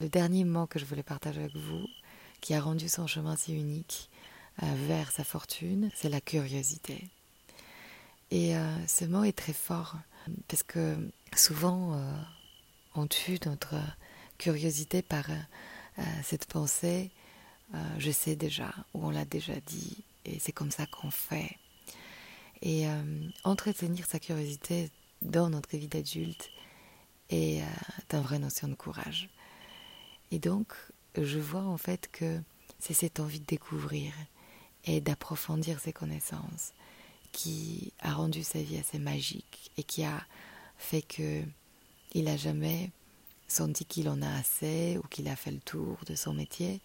Le 0.00 0.08
dernier 0.08 0.44
mot 0.44 0.66
que 0.66 0.78
je 0.78 0.84
voulais 0.84 1.02
partager 1.02 1.40
avec 1.40 1.56
vous, 1.56 1.84
qui 2.40 2.54
a 2.54 2.60
rendu 2.60 2.88
son 2.88 3.08
chemin 3.08 3.34
si 3.34 3.54
unique 3.54 4.08
vers 4.60 5.10
sa 5.10 5.24
fortune, 5.24 5.90
c'est 5.94 6.08
la 6.08 6.20
curiosité. 6.20 7.08
Et 8.30 8.54
ce 8.86 9.04
mot 9.04 9.24
est 9.24 9.36
très 9.36 9.52
fort 9.52 9.96
parce 10.46 10.62
que 10.62 10.96
souvent 11.36 12.00
tue 13.06 13.38
notre 13.46 13.76
curiosité 14.38 15.02
par 15.02 15.30
euh, 15.30 15.34
euh, 15.98 16.02
cette 16.22 16.46
pensée 16.46 17.10
euh, 17.74 17.78
je 17.98 18.10
sais 18.10 18.36
déjà 18.36 18.72
ou 18.94 19.06
on 19.06 19.10
l'a 19.10 19.24
déjà 19.24 19.58
dit 19.66 20.04
et 20.24 20.38
c'est 20.38 20.52
comme 20.52 20.70
ça 20.70 20.86
qu'on 20.86 21.10
fait. 21.10 21.56
Et 22.60 22.86
entretenir 23.44 24.04
sa 24.04 24.18
curiosité 24.18 24.90
dans 25.22 25.48
notre 25.48 25.76
vie 25.76 25.86
d'adulte 25.86 26.50
est 27.30 27.62
une 28.12 28.20
vraie 28.20 28.40
notion 28.40 28.66
de 28.66 28.74
courage. 28.74 29.30
Et 30.32 30.40
donc, 30.40 30.74
je 31.16 31.38
vois 31.38 31.62
en 31.62 31.78
fait 31.78 32.10
que 32.10 32.40
c'est 32.80 32.94
cette 32.94 33.20
envie 33.20 33.38
de 33.38 33.46
découvrir 33.46 34.12
et 34.84 35.00
d'approfondir 35.00 35.78
ses 35.78 35.92
connaissances 35.92 36.72
qui 37.30 37.92
a 38.00 38.12
rendu 38.12 38.42
sa 38.42 38.60
vie 38.60 38.78
assez 38.78 38.98
magique 38.98 39.70
et 39.76 39.84
qui 39.84 40.02
a 40.04 40.26
fait 40.78 41.02
que 41.02 41.44
il 42.18 42.24
n'a 42.24 42.36
jamais 42.36 42.90
senti 43.46 43.84
qu'il 43.84 44.08
en 44.08 44.22
a 44.22 44.30
assez 44.38 44.98
ou 44.98 45.06
qu'il 45.06 45.28
a 45.28 45.36
fait 45.36 45.52
le 45.52 45.60
tour 45.60 45.96
de 46.04 46.16
son 46.16 46.34
métier. 46.34 46.80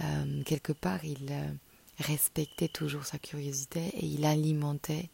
Euh, 0.00 0.42
quelque 0.44 0.72
part, 0.72 1.04
il 1.04 1.26
euh, 1.30 1.52
respectait 1.98 2.68
toujours 2.68 3.04
sa 3.04 3.18
curiosité 3.18 3.88
et 3.88 4.06
il 4.06 4.24
alimentait 4.24 5.10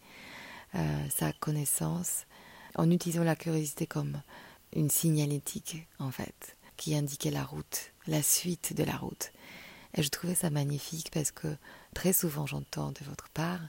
euh, 0.74 1.08
sa 1.08 1.32
connaissance 1.32 2.26
en 2.74 2.90
utilisant 2.90 3.24
la 3.24 3.36
curiosité 3.36 3.86
comme 3.86 4.20
une 4.76 4.90
signalétique, 4.90 5.86
en 5.98 6.10
fait, 6.10 6.58
qui 6.76 6.94
indiquait 6.94 7.30
la 7.30 7.42
route, 7.42 7.92
la 8.06 8.22
suite 8.22 8.74
de 8.76 8.84
la 8.84 8.98
route. 8.98 9.32
Et 9.94 10.02
je 10.02 10.10
trouvais 10.10 10.34
ça 10.34 10.50
magnifique 10.50 11.10
parce 11.10 11.30
que 11.30 11.56
très 11.94 12.12
souvent 12.12 12.44
j'entends 12.44 12.92
de 12.92 13.04
votre 13.06 13.30
part 13.30 13.62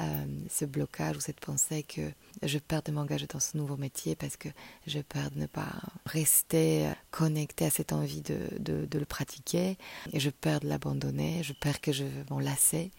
euh, 0.00 0.24
ce 0.50 0.64
blocage 0.64 1.16
ou 1.16 1.20
cette 1.20 1.40
pensée 1.40 1.82
que 1.82 2.10
je 2.42 2.58
perds 2.58 2.82
de 2.82 2.92
m'engager 2.92 3.26
dans 3.26 3.40
ce 3.40 3.56
nouveau 3.56 3.76
métier 3.76 4.16
parce 4.16 4.36
que 4.36 4.48
je 4.86 5.00
perds 5.00 5.30
de 5.32 5.40
ne 5.40 5.46
pas 5.46 5.70
rester 6.06 6.90
connecté 7.10 7.66
à 7.66 7.70
cette 7.70 7.92
envie 7.92 8.22
de, 8.22 8.38
de, 8.58 8.98
le 8.98 9.04
pratiquer 9.04 9.76
et 10.12 10.20
je 10.20 10.30
perds 10.30 10.60
de 10.60 10.68
l'abandonner, 10.68 11.42
je 11.42 11.52
perds 11.52 11.80
que 11.80 11.92
je 11.92 12.04
m'en 12.30 12.40
lasser. 12.40 12.90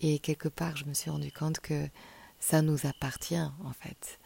Et 0.00 0.18
quelque 0.18 0.48
part, 0.48 0.76
je 0.76 0.84
me 0.84 0.94
suis 0.94 1.10
rendu 1.10 1.32
compte 1.32 1.60
que 1.60 1.88
ça 2.38 2.62
nous 2.62 2.86
appartient 2.86 3.36
en 3.64 3.72
fait. 3.72 4.18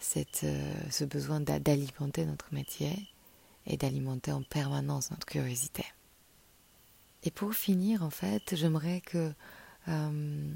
cette, 0.00 0.44
euh, 0.44 0.74
ce 0.90 1.04
besoin 1.04 1.40
d'alimenter 1.40 2.24
notre 2.24 2.52
métier 2.52 2.94
et 3.66 3.76
d'alimenter 3.76 4.32
en 4.32 4.42
permanence 4.42 5.10
notre 5.10 5.26
curiosité. 5.26 5.84
Et 7.24 7.30
pour 7.30 7.54
finir, 7.54 8.02
en 8.02 8.10
fait, 8.10 8.54
j'aimerais 8.54 9.00
que 9.00 9.32
euh, 9.88 10.52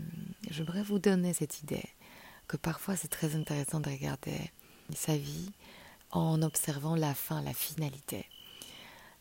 j'aimerais 0.51 0.83
vous 0.83 0.99
donner 0.99 1.33
cette 1.33 1.62
idée 1.62 1.89
que 2.49 2.57
parfois 2.57 2.97
c'est 2.97 3.09
très 3.09 3.35
intéressant 3.35 3.81
de 3.81 3.91
regarder 3.91 4.53
sa 4.95 5.17
vie 5.17 5.51
en 6.11 6.43
observant 6.43 6.95
la 6.95 7.15
fin, 7.15 7.43
la 7.43 7.55
finalité. 7.55 8.29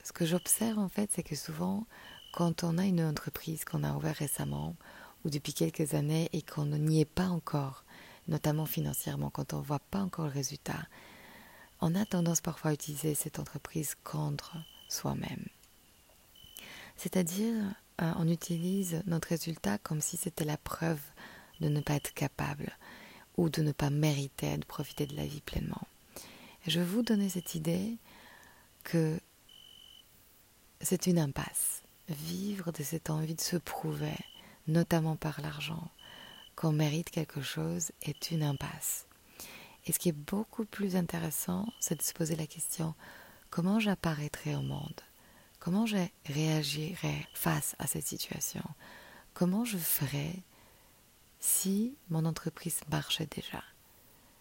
Ce 0.04 0.12
que 0.12 0.26
j'observe 0.26 0.80
en 0.80 0.90
fait, 0.90 1.10
c'est 1.14 1.24
que 1.24 1.36
souvent, 1.36 1.86
quand 2.34 2.64
on 2.64 2.78
a 2.78 2.86
une 2.86 3.02
entreprise 3.02 3.66
qu'on 3.66 3.84
a 3.84 3.94
ouverte 3.94 4.18
récemment 4.18 4.76
ou 5.24 5.30
depuis 5.30 5.54
quelques 5.54 5.94
années 5.94 6.30
et 6.34 6.42
qu'on 6.42 6.66
n'y 6.66 7.02
est 7.02 7.06
pas 7.06 7.28
encore, 7.28 7.84
notamment 8.28 8.66
financièrement, 8.66 9.30
quand 9.30 9.54
on 9.54 9.60
ne 9.60 9.66
voit 9.66 9.80
pas 9.80 10.00
encore 10.00 10.26
le 10.26 10.32
résultat, 10.32 10.88
on 11.80 11.96
a 11.96 12.06
tendance 12.06 12.42
parfois 12.42 12.72
à 12.72 12.74
utiliser 12.74 13.16
cette 13.16 13.40
entreprise 13.40 13.96
contre 14.04 14.58
soi-même. 14.88 15.46
C'est-à-dire, 16.98 17.56
euh, 18.02 18.12
on 18.18 18.28
utilise 18.28 19.04
notre 19.06 19.30
résultat 19.30 19.78
comme 19.78 20.02
si 20.02 20.18
c'était 20.18 20.46
la 20.46 20.58
preuve 20.58 21.02
de 21.60 21.70
ne 21.70 21.80
pas 21.82 21.94
être 21.94 22.14
capable 22.14 22.78
ou 23.38 23.50
de 23.50 23.62
ne 23.62 23.72
pas 23.72 23.90
mériter 23.90 24.58
de 24.58 24.66
profiter 24.66 25.06
de 25.06 25.16
la 25.16 25.26
vie 25.26 25.42
pleinement. 25.42 25.88
je 26.68 26.82
vous 26.82 27.02
donner 27.02 27.30
cette 27.30 27.56
idée 27.56 27.98
que 28.84 29.20
c'est 30.82 31.08
une 31.08 31.20
impasse. 31.20 31.84
Vivre 32.10 32.72
de 32.72 32.84
cette 32.84 33.10
envie 33.10 33.36
de 33.36 33.42
se 33.42 33.56
prouver, 33.56 34.18
notamment 34.68 35.16
par 35.16 35.40
l'argent, 35.42 35.90
qu'on 36.56 36.72
mérite 36.72 37.10
quelque 37.10 37.42
chose 37.42 37.92
est 38.02 38.32
une 38.32 38.44
impasse. 38.44 39.06
Et 39.86 39.92
ce 39.92 40.00
qui 40.00 40.10
est 40.10 40.12
beaucoup 40.12 40.66
plus 40.66 40.96
intéressant, 40.96 41.68
c'est 41.80 41.98
de 41.98 42.04
se 42.04 42.14
poser 42.14 42.36
la 42.36 42.48
question 42.48 42.94
comment 43.50 43.80
j'apparaîtrai 43.80 44.56
au 44.56 44.62
monde? 44.62 45.02
Comment 45.62 45.86
je 45.86 45.98
réagirais 46.26 47.28
face 47.36 47.76
à 47.78 47.86
cette 47.86 48.08
situation? 48.08 48.64
Comment 49.36 49.64
je 49.64 49.78
ferais 49.78 50.34
si 51.40 51.96
mon 52.10 52.26
entreprise 52.26 52.82
marchait 52.90 53.28
déjà? 53.28 53.64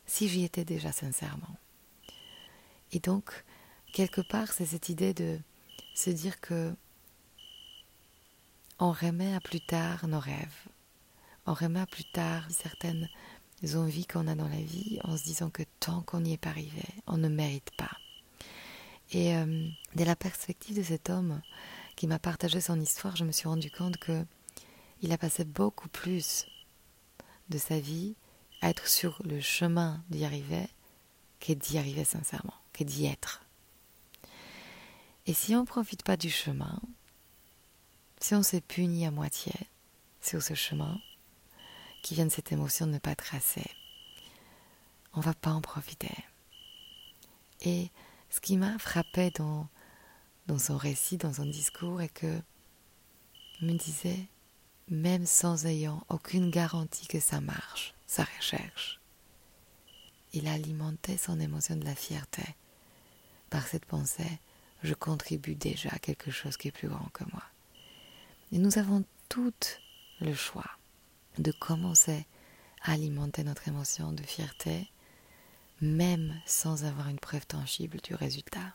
Si 0.07 0.31
j'y 0.31 0.45
étais 0.45 0.65
déjà 0.65 0.93
sincèrement? 0.93 1.57
Et 2.93 3.01
donc, 3.01 3.45
quelque 3.93 4.23
part, 4.23 4.51
c'est 4.51 4.65
cette 4.65 4.89
idée 4.89 5.13
de 5.13 5.39
se 5.95 6.09
dire 6.09 6.41
que 6.41 6.75
on 8.79 8.91
remet 8.91 9.35
à 9.35 9.41
plus 9.41 9.61
tard 9.61 10.09
nos 10.09 10.21
rêves, 10.21 10.69
on 11.45 11.53
remet 11.53 11.81
à 11.81 11.87
plus 11.87 12.11
tard 12.15 12.45
certaines 12.49 13.11
envies 13.75 14.07
qu'on 14.07 14.27
a 14.27 14.35
dans 14.35 14.49
la 14.49 14.63
vie 14.63 14.99
en 15.05 15.19
se 15.19 15.25
disant 15.25 15.51
que 15.51 15.65
tant 15.81 16.01
qu'on 16.01 16.21
n'y 16.21 16.33
est 16.33 16.39
pas 16.39 16.49
arrivé, 16.49 16.83
on 17.07 17.19
ne 17.19 17.29
mérite 17.29 17.73
pas. 17.77 18.00
Et 19.13 19.37
euh, 19.37 19.69
dès 19.95 20.05
la 20.05 20.17
perspective 20.17 20.77
de 20.77 20.83
cet 20.83 21.11
homme 21.11 21.41
qui 21.97 22.07
m'a 22.07 22.19
partagé 22.19 22.61
son 22.61 22.81
histoire, 22.81 23.17
je 23.17 23.25
me 23.25 23.33
suis 23.33 23.49
rendu 23.49 23.71
compte 23.71 23.97
que 23.97 24.25
il 25.03 25.13
a 25.13 25.19
passé 25.19 25.45
beaucoup 25.45 25.89
plus 25.89 26.47
de 27.49 27.59
sa 27.59 27.81
vie 27.81 28.15
à 28.61 28.69
être 28.69 28.87
sur 28.87 29.21
le 29.25 29.41
chemin 29.41 30.05
d'y 30.11 30.25
arriver 30.25 30.67
qu'à 31.41 31.55
d'y 31.55 31.79
arriver 31.79 32.05
sincèrement, 32.05 32.55
qu'à 32.73 32.85
d'y 32.85 33.07
être. 33.07 33.43
Et 35.27 35.35
si 35.35 35.55
on 35.55 35.61
ne 35.61 35.67
profite 35.67 36.03
pas 36.03 36.17
du 36.17 36.31
chemin, 36.31 36.81
si 38.21 38.35
on 38.35 38.43
s'est 38.43 38.61
puni 38.61 39.07
à 39.07 39.11
moitié 39.11 39.53
sur 40.21 40.43
ce 40.43 40.55
chemin, 40.55 41.01
qui 42.03 42.15
vient 42.15 42.27
de 42.27 42.31
cette 42.31 42.53
émotion 42.53 42.87
de 42.87 42.93
ne 42.93 42.99
pas 42.99 43.15
tracer, 43.15 43.67
on 45.13 45.21
va 45.21 45.35
pas 45.35 45.51
en 45.51 45.61
profiter. 45.61 46.15
Et 47.63 47.91
ce 48.31 48.41
qui 48.41 48.57
m'a 48.57 48.79
frappé 48.79 49.31
dans, 49.31 49.69
son 50.59 50.77
récit, 50.77 51.17
dans 51.17 51.33
son 51.33 51.47
discours, 51.47 52.01
est 52.01 52.09
que 52.09 52.41
me 53.61 53.73
disait, 53.73 54.27
même 54.89 55.27
sans 55.27 55.67
ayant 55.67 56.03
aucune 56.09 56.51
garantie 56.51 57.07
que 57.07 57.21
ça 57.21 57.41
marche, 57.41 57.95
sa 58.07 58.25
recherche, 58.25 59.01
il 60.33 60.49
alimentait 60.49 61.19
son 61.19 61.41
émotion 61.41 61.77
de 61.77 61.85
la 61.85 61.95
fierté 61.95 62.43
par 63.51 63.67
cette 63.67 63.85
pensée, 63.85 64.39
je 64.83 64.95
contribue 64.95 65.57
déjà 65.57 65.91
à 65.91 65.99
quelque 65.99 66.31
chose 66.31 66.57
qui 66.57 66.69
est 66.69 66.73
plus 66.73 66.89
grand 66.89 67.09
que 67.13 67.25
moi. 67.33 67.43
Et 68.53 68.59
nous 68.59 68.79
avons 68.79 69.05
tout 69.29 69.53
le 70.21 70.33
choix 70.33 70.71
de 71.39 71.53
commencer 71.53 72.27
à 72.83 72.93
alimenter 72.93 73.45
notre 73.45 73.69
émotion 73.69 74.13
de 74.13 74.23
fierté 74.23 74.91
même 75.81 76.39
sans 76.47 76.85
avoir 76.85 77.09
une 77.09 77.19
preuve 77.19 77.47
tangible 77.47 77.99
du 78.03 78.15
résultat. 78.15 78.75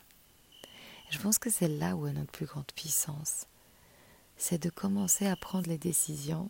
je 1.12 1.20
pense 1.20 1.38
que 1.38 1.52
c'est 1.52 1.68
là 1.68 1.96
où 1.96 2.08
est 2.08 2.14
notre 2.14 2.32
plus 2.32 2.48
grande 2.48 2.72
puissance. 2.76 3.46
C'est 4.38 4.62
de 4.62 4.70
commencer 4.70 5.28
à 5.28 5.36
prendre 5.36 5.70
les 5.70 5.78
décisions 5.78 6.50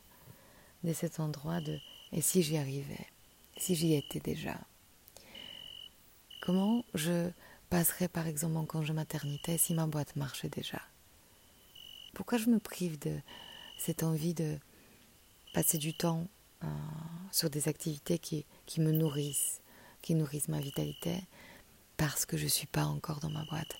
de 0.83 0.93
cet 0.93 1.19
endroit 1.19 1.61
de 1.61 1.77
et 2.11 2.21
si 2.21 2.41
j'y 2.41 2.57
arrivais, 2.57 3.07
si 3.57 3.75
j'y 3.75 3.93
étais 3.93 4.19
déjà. 4.19 4.57
Comment 6.41 6.85
je 6.93 7.29
passerais 7.69 8.07
par 8.07 8.27
exemple 8.27 8.53
mon 8.53 8.65
congé 8.65 8.93
maternité 8.93 9.57
si 9.57 9.73
ma 9.73 9.87
boîte 9.87 10.15
marchait 10.15 10.49
déjà? 10.49 10.81
Pourquoi 12.13 12.37
je 12.37 12.49
me 12.49 12.59
prive 12.59 12.97
de 12.99 13.19
cette 13.77 14.03
envie 14.03 14.33
de 14.33 14.57
passer 15.53 15.77
du 15.77 15.93
temps 15.93 16.27
euh, 16.63 16.67
sur 17.31 17.49
des 17.49 17.67
activités 17.67 18.19
qui, 18.19 18.45
qui 18.65 18.79
me 18.79 18.91
nourrissent? 18.91 19.61
Qui 20.05 20.13
nourrissent 20.13 20.49
ma 20.49 20.59
vitalité 20.59 21.19
parce 21.97 22.27
que 22.27 22.37
je 22.37 22.43
ne 22.43 22.49
suis 22.49 22.67
pas 22.67 22.85
encore 22.85 23.19
dans 23.21 23.31
ma 23.31 23.43
boîte. 23.45 23.75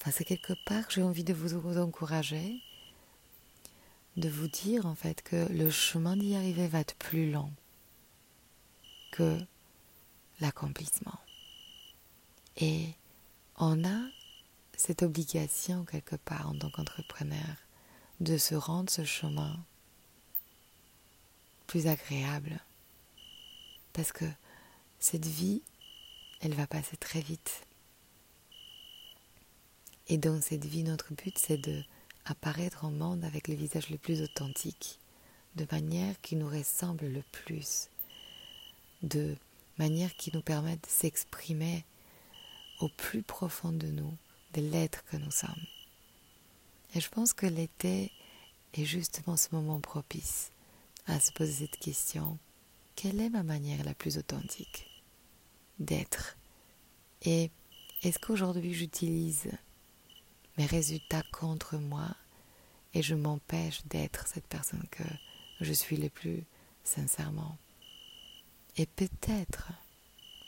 Enfin, 0.00 0.10
c'est 0.10 0.24
quelque 0.24 0.54
part 0.64 0.86
que 0.86 0.94
j'ai 0.94 1.02
envie 1.02 1.24
de 1.24 1.34
vous 1.34 1.78
encourager, 1.78 2.62
de 4.16 4.30
vous 4.30 4.48
dire 4.48 4.86
en 4.86 4.94
fait 4.94 5.20
que 5.20 5.46
le 5.52 5.68
chemin 5.70 6.16
d'y 6.16 6.34
arriver 6.34 6.68
va 6.68 6.80
être 6.80 6.94
plus 6.94 7.30
long 7.30 7.52
que 9.12 9.38
l'accomplissement. 10.40 11.18
Et 12.56 12.86
on 13.56 13.84
a 13.84 14.08
cette 14.74 15.02
obligation 15.02 15.84
quelque 15.84 16.16
part 16.16 16.48
en 16.48 16.56
tant 16.56 16.70
qu'entrepreneur 16.70 17.56
de 18.20 18.38
se 18.38 18.54
rendre 18.54 18.90
ce 18.90 19.04
chemin 19.04 19.54
plus 21.66 21.88
agréable. 21.88 22.58
Parce 23.92 24.12
que 24.12 24.24
cette 24.98 25.26
vie, 25.26 25.62
elle 26.40 26.54
va 26.54 26.66
passer 26.66 26.96
très 26.96 27.20
vite. 27.20 27.62
Et 30.08 30.18
dans 30.18 30.40
cette 30.40 30.64
vie, 30.64 30.82
notre 30.82 31.14
but, 31.14 31.36
c'est 31.38 31.58
de 31.58 31.82
apparaître 32.24 32.84
au 32.84 32.90
monde 32.90 33.24
avec 33.24 33.48
le 33.48 33.54
visage 33.54 33.88
le 33.90 33.98
plus 33.98 34.20
authentique, 34.22 34.98
de 35.56 35.66
manière 35.72 36.20
qui 36.20 36.36
nous 36.36 36.48
ressemble 36.48 37.06
le 37.06 37.22
plus, 37.32 37.88
de 39.02 39.36
manière 39.78 40.14
qui 40.16 40.30
nous 40.34 40.42
permette 40.42 40.82
de 40.82 40.88
s'exprimer 40.88 41.84
au 42.80 42.88
plus 42.88 43.22
profond 43.22 43.72
de 43.72 43.86
nous, 43.86 44.14
de 44.54 44.60
l'être 44.60 45.04
que 45.06 45.16
nous 45.16 45.30
sommes. 45.30 45.66
Et 46.94 47.00
je 47.00 47.08
pense 47.08 47.32
que 47.32 47.46
l'été 47.46 48.12
est 48.74 48.84
justement 48.84 49.36
ce 49.36 49.48
moment 49.52 49.80
propice 49.80 50.50
à 51.06 51.20
se 51.20 51.32
poser 51.32 51.66
cette 51.66 51.78
question. 51.78 52.38
Quelle 52.94 53.20
est 53.20 53.30
ma 53.30 53.42
manière 53.42 53.84
la 53.84 53.94
plus 53.94 54.18
authentique? 54.18 54.87
D'être. 55.78 56.36
Et 57.22 57.50
est-ce 58.02 58.18
qu'aujourd'hui 58.18 58.74
j'utilise 58.74 59.50
mes 60.56 60.66
résultats 60.66 61.22
contre 61.32 61.76
moi 61.76 62.08
et 62.94 63.02
je 63.02 63.14
m'empêche 63.14 63.84
d'être 63.86 64.26
cette 64.26 64.46
personne 64.46 64.84
que 64.90 65.04
je 65.60 65.72
suis 65.72 65.96
le 65.96 66.08
plus 66.08 66.44
sincèrement? 66.84 67.56
Et 68.76 68.86
peut-être, 68.86 69.72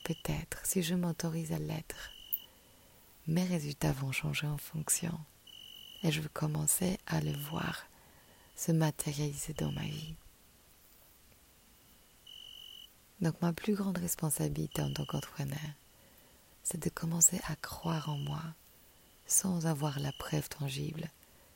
peut-être, 0.04 0.64
si 0.64 0.82
je 0.82 0.94
m'autorise 0.94 1.52
à 1.52 1.58
l'être, 1.58 2.12
mes 3.26 3.44
résultats 3.44 3.92
vont 3.92 4.12
changer 4.12 4.46
en 4.46 4.58
fonction 4.58 5.18
et 6.02 6.12
je 6.12 6.20
vais 6.20 6.28
commencer 6.32 6.98
à 7.06 7.20
le 7.20 7.32
voir 7.32 7.86
se 8.56 8.72
matérialiser 8.72 9.54
dans 9.54 9.72
ma 9.72 9.82
vie. 9.82 10.14
Donc 13.20 13.40
ma 13.42 13.52
plus 13.52 13.74
grande 13.74 13.98
responsabilité 13.98 14.80
en 14.82 14.92
tant 14.92 15.04
qu'entrepreneur, 15.04 15.58
c'est 16.62 16.82
de 16.82 16.88
commencer 16.88 17.40
à 17.48 17.56
croire 17.56 18.08
en 18.08 18.16
moi 18.16 18.42
sans 19.26 19.66
avoir 19.66 20.00
la 20.00 20.12
preuve 20.12 20.48
tangible 20.48 21.08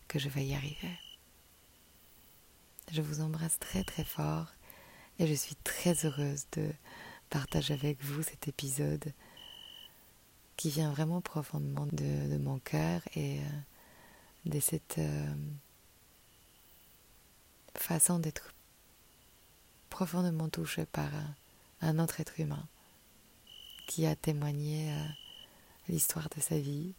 que 0.07 0.19
je 0.19 0.29
vais 0.29 0.45
y 0.45 0.55
arriver. 0.55 0.99
Je 2.93 3.01
vous 3.01 3.21
embrasse 3.21 3.59
très 3.59 3.83
très 3.83 4.05
fort 4.05 4.47
et 5.19 5.27
je 5.27 5.35
suis 5.35 5.57
très 5.57 6.05
heureuse 6.05 6.45
de 6.53 6.71
partager 7.31 7.75
avec 7.75 8.03
vous 8.05 8.23
cet 8.23 8.47
épisode 8.47 9.13
qui 10.57 10.71
vient 10.71 10.93
vraiment 10.93 11.21
profondément 11.21 11.87
de, 11.87 12.37
mon 12.39 12.59
cœur 12.59 13.01
et 13.17 13.41
euh, 13.41 13.43
de 14.45 14.61
cette 14.61 14.99
euh, 14.99 15.35
façon 17.75 18.19
d'être 18.19 18.53
profondément 19.89 20.49
touchée 20.49 20.87
par 20.87 21.11
un 21.85 21.99
autre 21.99 22.21
être 22.21 22.41
humain 22.41 22.67
qui 23.87 24.07
a 24.07 24.17
témoigné 24.17 24.91
euh, 24.91 25.05
l'histoire 25.89 26.29
de 26.35 26.41
sa 26.41 26.59
vie 26.59 26.95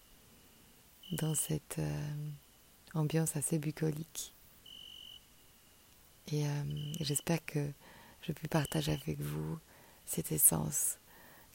dans 1.13 1.33
cette 1.33 1.79
euh, 1.79 2.15
ambiance 2.93 3.35
assez 3.35 3.57
bucolique. 3.57 4.33
Et 6.31 6.43
j'espère 7.01 7.45
que 7.45 7.71
je 8.23 8.31
puis 8.31 8.47
partager 8.47 8.93
avec 8.93 9.19
vous 9.21 9.59
cette 10.07 10.31
essence 10.31 10.97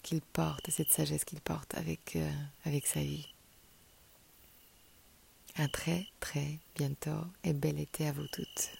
qu'il 0.04 0.20
porte, 0.20 0.70
cette 0.70 0.92
sagesse 0.92 1.24
qu'il 1.24 1.40
porte 1.40 1.74
avec, 1.74 2.16
avec 2.64 2.86
sa 2.86 3.00
vie. 3.00 3.26
À 5.56 5.66
très 5.66 6.06
très 6.20 6.60
bientôt 6.76 7.26
et 7.42 7.52
bel 7.52 7.80
été 7.80 8.06
à 8.06 8.12
vous 8.12 8.28
toutes. 8.28 8.79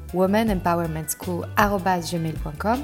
womanempowermentschool.com 0.13 2.83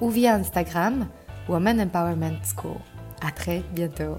ou 0.00 0.10
via 0.10 0.38
Instagram 0.38 1.08
Woman 1.48 1.80
Empowerment 1.80 2.44
School. 2.44 2.76
À 3.20 3.30
très 3.30 3.62
bientôt. 3.72 4.18